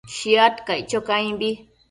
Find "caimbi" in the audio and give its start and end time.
1.07-1.51